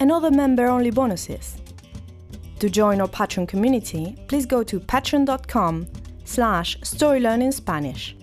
and 0.00 0.10
other 0.10 0.30
member-only 0.30 0.90
bonuses. 0.90 1.56
To 2.60 2.70
join 2.70 3.00
our 3.00 3.08
Patreon 3.08 3.48
community, 3.48 4.16
please 4.28 4.46
go 4.46 4.62
to 4.62 4.80
patreon.com 4.80 5.86
slash 6.24 6.78
storylearningspanish. 6.80 8.14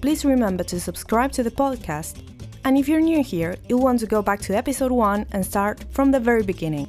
Please 0.00 0.24
remember 0.24 0.64
to 0.64 0.80
subscribe 0.80 1.32
to 1.32 1.42
the 1.42 1.50
podcast, 1.50 2.22
and 2.64 2.78
if 2.78 2.88
you're 2.88 3.00
new 3.00 3.22
here, 3.22 3.56
you'll 3.68 3.80
want 3.80 4.00
to 4.00 4.06
go 4.06 4.22
back 4.22 4.40
to 4.40 4.56
episode 4.56 4.92
1 4.92 5.26
and 5.32 5.44
start 5.44 5.84
from 5.90 6.10
the 6.10 6.20
very 6.20 6.42
beginning. 6.42 6.88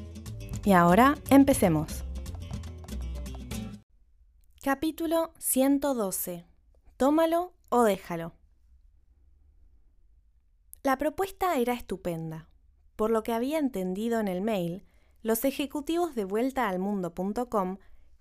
Y 0.65 0.73
ahora, 0.73 1.15
empecemos. 1.29 2.03
Capítulo 4.63 5.31
112. 5.39 6.45
Tómalo 6.97 7.53
o 7.69 7.83
déjalo. 7.83 8.33
La 10.83 10.97
propuesta 10.97 11.57
era 11.57 11.73
estupenda. 11.73 12.47
Por 12.95 13.11
lo 13.11 13.23
que 13.23 13.33
había 13.33 13.59
entendido 13.59 14.19
en 14.19 14.27
el 14.27 14.41
mail, 14.41 14.85
los 15.21 15.43
ejecutivos 15.45 16.15
de 16.15 16.25
vuelta 16.25 16.69
al 16.69 16.79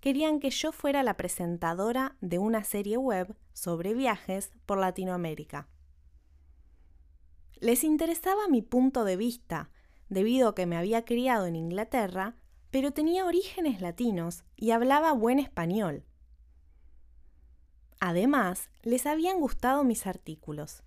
querían 0.00 0.38
que 0.40 0.50
yo 0.50 0.70
fuera 0.72 1.02
la 1.02 1.16
presentadora 1.16 2.16
de 2.20 2.38
una 2.38 2.62
serie 2.62 2.98
web 2.98 3.34
sobre 3.52 3.94
viajes 3.94 4.52
por 4.66 4.78
Latinoamérica. 4.78 5.68
Les 7.60 7.84
interesaba 7.84 8.48
mi 8.48 8.60
punto 8.60 9.04
de 9.04 9.16
vista, 9.16 9.70
debido 10.10 10.50
a 10.50 10.54
que 10.54 10.66
me 10.66 10.76
había 10.76 11.04
criado 11.04 11.46
en 11.46 11.56
Inglaterra, 11.56 12.36
pero 12.70 12.92
tenía 12.92 13.24
orígenes 13.24 13.80
latinos 13.80 14.44
y 14.56 14.72
hablaba 14.72 15.12
buen 15.12 15.38
español. 15.38 16.04
Además, 18.00 18.68
les 18.82 19.06
habían 19.06 19.40
gustado 19.40 19.84
mis 19.84 20.06
artículos. 20.06 20.83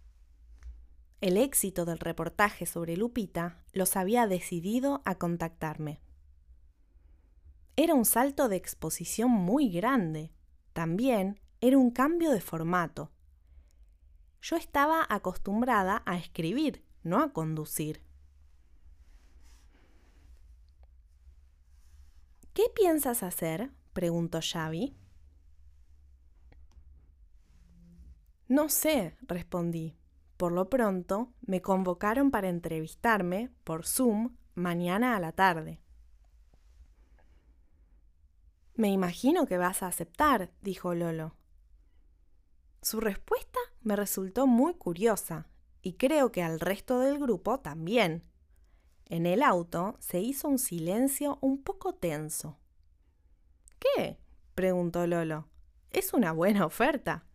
El 1.19 1.37
éxito 1.37 1.85
del 1.85 1.97
reportaje 1.97 2.67
sobre 2.67 2.95
Lupita 2.95 3.63
los 3.73 3.95
había 3.95 4.27
decidido 4.27 5.01
a 5.03 5.15
contactarme. 5.15 5.99
Era 7.75 7.95
un 7.95 8.05
salto 8.05 8.49
de 8.49 8.55
exposición 8.55 9.31
muy 9.31 9.69
grande. 9.69 10.31
También 10.73 11.39
era 11.59 11.77
un 11.77 11.89
cambio 11.89 12.31
de 12.31 12.41
formato. 12.41 13.11
Yo 14.41 14.57
estaba 14.57 15.07
acostumbrada 15.09 16.03
a 16.05 16.17
escribir, 16.17 16.85
no 17.01 17.19
a 17.19 17.33
conducir. 17.33 18.03
¿Qué 22.53 22.63
piensas 22.75 23.23
hacer? 23.23 23.71
preguntó 23.93 24.39
Xavi. 24.41 24.95
No 28.47 28.69
sé, 28.69 29.17
respondí. 29.21 29.95
Por 30.37 30.51
lo 30.51 30.69
pronto, 30.69 31.33
me 31.41 31.63
convocaron 31.63 32.29
para 32.29 32.49
entrevistarme 32.49 33.49
por 33.63 33.85
Zoom 33.87 34.35
mañana 34.53 35.15
a 35.15 35.19
la 35.19 35.31
tarde. 35.31 35.81
Me 38.75 38.89
imagino 38.89 39.47
que 39.47 39.57
vas 39.57 39.81
a 39.81 39.87
aceptar, 39.87 40.51
dijo 40.61 40.93
Lolo. 40.93 41.35
Su 42.83 42.99
respuesta 42.99 43.59
me 43.81 43.95
resultó 43.95 44.45
muy 44.45 44.75
curiosa 44.75 45.47
y 45.81 45.93
creo 45.93 46.31
que 46.31 46.43
al 46.43 46.59
resto 46.59 46.99
del 46.99 47.17
grupo 47.17 47.59
también. 47.59 48.23
En 49.09 49.25
el 49.25 49.41
auto 49.41 49.97
se 49.99 50.19
hizo 50.19 50.47
un 50.47 50.59
silencio 50.59 51.39
un 51.41 51.63
poco 51.63 51.95
tenso. 51.95 52.59
¿Qué? 53.79 54.19
preguntó 54.53 55.07
Lolo. 55.07 55.47
Es 55.89 56.13
una 56.13 56.31
buena 56.31 56.65
oferta. 56.67 57.25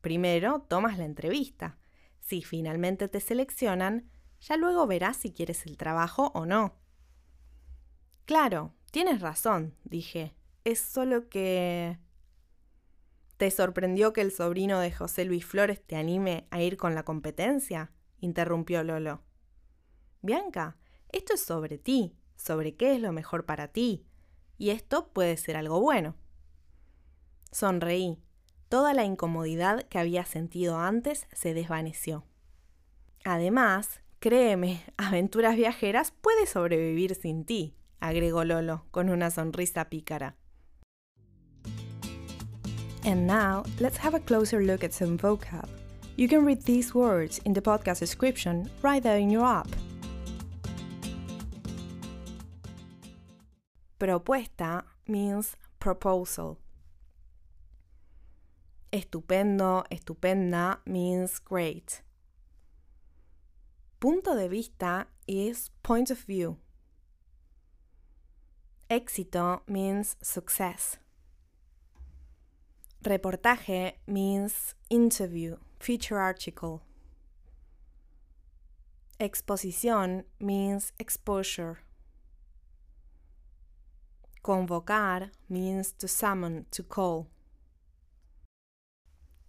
Primero 0.00 0.62
tomas 0.68 0.98
la 0.98 1.04
entrevista 1.04 1.78
si 2.28 2.42
finalmente 2.42 3.08
te 3.08 3.20
seleccionan, 3.20 4.10
ya 4.40 4.58
luego 4.58 4.86
verás 4.86 5.16
si 5.16 5.32
quieres 5.32 5.64
el 5.64 5.78
trabajo 5.78 6.30
o 6.34 6.44
no. 6.44 6.74
Claro, 8.26 8.74
tienes 8.90 9.22
razón, 9.22 9.74
dije. 9.84 10.34
Es 10.64 10.78
solo 10.78 11.30
que... 11.30 11.98
¿Te 13.38 13.50
sorprendió 13.50 14.12
que 14.12 14.20
el 14.20 14.30
sobrino 14.30 14.78
de 14.80 14.92
José 14.92 15.24
Luis 15.24 15.46
Flores 15.46 15.80
te 15.82 15.96
anime 15.96 16.46
a 16.50 16.60
ir 16.60 16.76
con 16.76 16.94
la 16.94 17.04
competencia? 17.04 17.92
interrumpió 18.20 18.84
Lolo. 18.84 19.22
Bianca, 20.20 20.76
esto 21.08 21.34
es 21.34 21.40
sobre 21.40 21.78
ti, 21.78 22.18
sobre 22.36 22.76
qué 22.76 22.94
es 22.94 23.00
lo 23.00 23.12
mejor 23.12 23.46
para 23.46 23.68
ti, 23.68 24.06
y 24.58 24.70
esto 24.70 25.12
puede 25.14 25.36
ser 25.38 25.56
algo 25.56 25.80
bueno. 25.80 26.14
Sonreí. 27.52 28.18
Toda 28.68 28.92
la 28.92 29.04
incomodidad 29.04 29.84
que 29.84 29.98
había 29.98 30.24
sentido 30.26 30.78
antes 30.78 31.26
se 31.32 31.54
desvaneció. 31.54 32.24
Además, 33.24 34.00
créeme, 34.20 34.82
Aventuras 34.98 35.56
Viajeras 35.56 36.10
puede 36.10 36.46
sobrevivir 36.46 37.14
sin 37.14 37.44
ti, 37.44 37.74
agregó 38.00 38.44
Lolo 38.44 38.84
con 38.90 39.08
una 39.08 39.30
sonrisa 39.30 39.88
pícara. 39.88 40.36
And 43.04 43.26
now, 43.26 43.62
let's 43.80 43.96
have 44.04 44.14
a 44.14 44.20
closer 44.20 44.60
look 44.60 44.84
at 44.84 44.92
some 44.92 45.16
vocab. 45.16 45.66
You 46.16 46.28
can 46.28 46.44
read 46.44 46.62
these 46.64 46.94
words 46.94 47.40
in 47.44 47.54
the 47.54 47.62
podcast 47.62 48.00
description 48.00 48.68
right 48.82 49.02
there 49.02 49.18
in 49.18 49.30
your 49.30 49.46
app. 49.46 49.68
Propuesta 53.98 54.84
means 55.06 55.56
proposal. 55.78 56.58
Estupendo, 58.90 59.84
estupenda 59.90 60.80
means 60.86 61.38
great. 61.38 62.02
Punto 64.00 64.34
de 64.34 64.48
vista 64.48 65.06
is 65.26 65.70
point 65.82 66.10
of 66.10 66.24
view. 66.26 66.56
Éxito 68.88 69.60
means 69.68 70.16
success. 70.22 70.96
Reportaje 73.04 73.98
means 74.06 74.74
interview, 74.88 75.58
feature 75.78 76.18
article. 76.18 76.80
Exposición 79.20 80.24
means 80.40 80.92
exposure. 80.98 81.80
Convocar 84.42 85.30
means 85.50 85.92
to 85.92 86.08
summon, 86.08 86.64
to 86.70 86.82
call. 86.82 87.26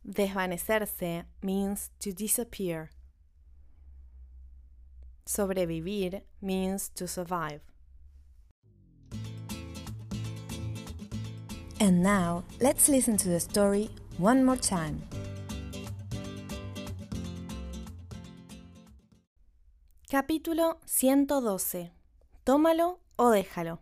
Desvanecerse 0.08 1.26
means 1.44 1.92
to 2.00 2.12
disappear. 2.12 2.90
Sobrevivir 5.26 6.22
means 6.42 6.90
to 6.90 7.08
survive. 7.08 7.62
And 11.80 12.04
now, 12.04 12.44
let's 12.60 12.90
listen 12.90 13.16
to 13.18 13.30
the 13.30 13.40
story 13.40 13.90
one 14.18 14.44
more 14.44 14.58
time. 14.58 15.02
Capítulo 20.10 20.80
112. 20.86 21.92
Tómalo 22.44 23.00
o 23.16 23.30
déjalo. 23.30 23.80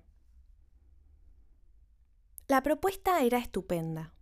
La 2.49 2.61
propuesta 2.61 3.21
era 3.21 3.37
estupenda. 3.37 4.13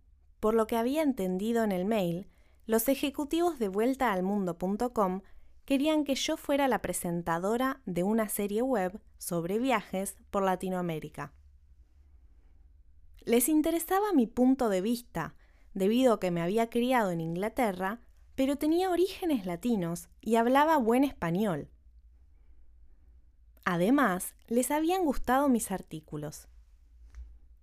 Por 0.46 0.54
lo 0.54 0.68
que 0.68 0.76
había 0.76 1.02
entendido 1.02 1.64
en 1.64 1.72
el 1.72 1.84
mail, 1.84 2.28
los 2.66 2.88
ejecutivos 2.88 3.58
de 3.58 3.66
vuelta 3.66 4.12
al 4.12 4.22
mundo.com 4.22 5.22
querían 5.64 6.04
que 6.04 6.14
yo 6.14 6.36
fuera 6.36 6.68
la 6.68 6.82
presentadora 6.82 7.82
de 7.84 8.04
una 8.04 8.28
serie 8.28 8.62
web 8.62 9.00
sobre 9.18 9.58
viajes 9.58 10.16
por 10.30 10.44
Latinoamérica. 10.44 11.32
Les 13.24 13.48
interesaba 13.48 14.12
mi 14.12 14.28
punto 14.28 14.68
de 14.68 14.82
vista, 14.82 15.34
debido 15.74 16.12
a 16.12 16.20
que 16.20 16.30
me 16.30 16.42
había 16.42 16.70
criado 16.70 17.10
en 17.10 17.20
Inglaterra, 17.20 18.00
pero 18.36 18.54
tenía 18.54 18.90
orígenes 18.90 19.46
latinos 19.46 20.10
y 20.20 20.36
hablaba 20.36 20.76
buen 20.76 21.02
español. 21.02 21.70
Además, 23.64 24.36
les 24.46 24.70
habían 24.70 25.04
gustado 25.04 25.48
mis 25.48 25.72
artículos. 25.72 26.46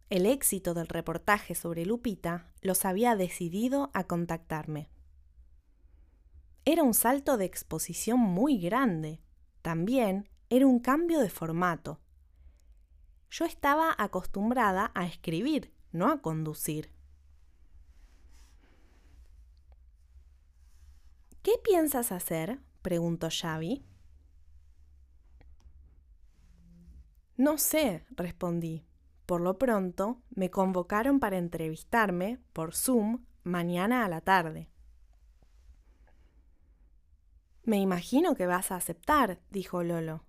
El 0.09 0.25
éxito 0.25 0.73
del 0.73 0.88
reportaje 0.88 1.55
sobre 1.55 1.85
Lupita 1.85 2.51
los 2.61 2.85
había 2.85 3.15
decidido 3.15 3.89
a 3.94 4.03
contactarme. 4.03 4.89
Era 6.65 6.83
un 6.83 6.94
salto 6.94 7.38
de 7.38 7.45
exposición 7.45 8.19
muy 8.19 8.57
grande. 8.57 9.21
También 9.61 10.29
era 10.50 10.67
un 10.67 10.79
cambio 10.79 11.19
de 11.19 11.29
formato. 11.29 12.00
Yo 13.29 13.45
estaba 13.45 13.95
acostumbrada 13.97 14.91
a 14.94 15.05
escribir, 15.07 15.73
no 15.91 16.11
a 16.11 16.21
conducir. 16.21 16.91
¿Qué 21.41 21.53
piensas 21.63 22.11
hacer? 22.11 22.59
preguntó 22.81 23.27
Xavi. 23.29 23.83
No 27.35 27.57
sé, 27.57 28.05
respondí. 28.11 28.85
Por 29.25 29.42
lo 29.42 29.58
pronto, 29.58 30.22
me 30.36 30.50
convocaron 30.50 31.20
para 31.20 31.38
entrevistarme 31.38 32.40
por 32.52 32.75
Zoom 32.75 33.25
mañana 33.44 34.06
a 34.06 34.10
la 34.10 34.22
tarde. 34.22 34.70
Me 37.64 37.78
imagino 37.78 38.36
que 38.36 38.46
vas 38.46 38.72
a 38.72 38.75
aceptar, 38.75 39.40
dijo 39.50 39.84
Lolo. 39.84 40.25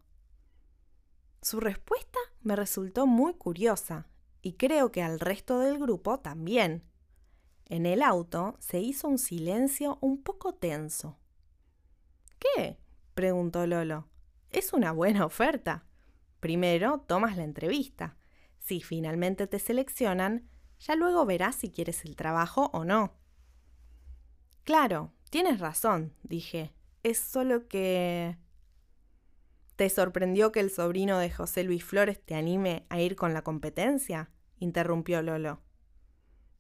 Su 1.43 1.59
respuesta 1.59 2.19
me 2.43 2.55
resultó 2.55 3.07
muy 3.07 3.35
curiosa 3.35 4.09
y 4.41 4.53
creo 4.53 4.93
que 4.93 5.03
al 5.03 5.19
resto 5.19 5.59
del 5.59 5.79
grupo 5.79 6.21
también. 6.21 6.85
En 7.67 7.87
el 7.87 8.03
auto 8.03 8.57
se 8.61 8.79
hizo 8.79 9.09
un 9.09 9.19
silencio 9.19 9.99
un 10.01 10.23
poco 10.23 10.55
tenso. 10.55 11.19
¿Qué? 12.39 12.79
preguntó 13.15 13.67
Lolo. 13.67 14.09
Es 14.51 14.73
una 14.73 14.93
buena 14.93 15.27
oferta. 15.27 15.87
Primero 16.41 17.01
tomas 17.01 17.37
la 17.37 17.45
entrevista. 17.45 18.17
Si 18.65 18.81
finalmente 18.81 19.47
te 19.47 19.59
seleccionan, 19.59 20.49
ya 20.79 20.97
luego 20.97 21.27
verás 21.27 21.55
si 21.55 21.71
quieres 21.71 22.03
el 22.07 22.17
trabajo 22.17 22.71
o 22.73 22.85
no. 22.85 23.13
Claro, 24.65 25.13
tienes 25.29 25.61
razón, 25.61 26.15
dije. 26.23 26.73
Es 27.03 27.19
solo 27.19 27.69
que... 27.69 28.39
¿Te 29.77 29.91
sorprendió 29.91 30.51
que 30.51 30.61
el 30.61 30.71
sobrino 30.71 31.19
de 31.19 31.31
José 31.31 31.63
Luis 31.63 31.85
Flores 31.85 32.25
te 32.25 32.37
anime 32.37 32.87
a 32.89 33.01
ir 33.01 33.17
con 33.17 33.35
la 33.35 33.43
competencia? 33.43 34.31
interrumpió 34.59 35.21
Lolo. 35.21 35.61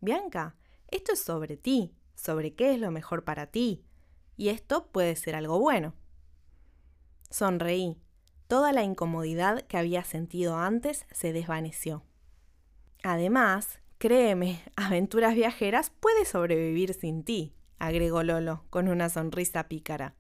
Bianca, 0.01 0.57
esto 0.89 1.13
es 1.13 1.21
sobre 1.21 1.57
ti, 1.57 1.97
sobre 2.15 2.55
qué 2.55 2.75
es 2.75 2.81
lo 2.81 2.91
mejor 2.91 3.25
para 3.25 3.47
ti, 3.47 3.87
y 4.37 4.51
esto 4.51 4.91
puede 4.93 5.17
ser 5.17 5.37
algo 5.37 5.59
bueno. 5.59 5.95
Sonreí. 7.31 8.04
Toda 8.49 8.73
la 8.73 8.83
incomodidad 8.83 9.63
que 9.63 9.79
había 9.79 10.05
sentido 10.05 10.57
antes 10.57 11.07
se 11.11 11.33
desvaneció. 11.33 12.03
Además, 13.03 13.81
créeme, 13.99 14.63
Aventuras 14.77 15.35
Viajeras 15.35 15.91
puede 15.91 16.25
sobrevivir 16.25 16.95
sin 16.95 17.25
ti, 17.25 17.55
agregó 17.79 18.23
Lolo 18.23 18.65
con 18.71 18.89
una 18.89 19.09
sonrisa 19.09 19.69
pícara. 19.69 20.15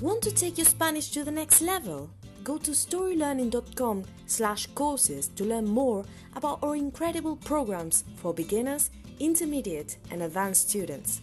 Want 0.00 0.20
to 0.22 0.32
take 0.32 0.56
your 0.56 0.66
Spanish 0.66 1.12
to 1.12 1.24
the 1.24 1.30
next 1.30 1.60
level? 1.60 2.10
Go 2.42 2.58
to 2.58 2.72
storylearning.com 2.72 4.02
slash 4.26 4.66
courses 4.74 5.28
to 5.36 5.44
learn 5.44 5.64
more 5.64 6.04
about 6.34 6.58
our 6.60 6.74
incredible 6.74 7.36
programs 7.36 8.02
for 8.16 8.34
beginners, 8.34 8.90
intermediate, 9.20 9.98
and 10.10 10.22
advanced 10.22 10.70
students. 10.70 11.20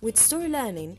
With 0.00 0.16
Story 0.18 0.48
Learning, 0.48 0.98